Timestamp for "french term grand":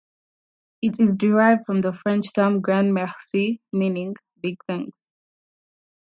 1.93-2.91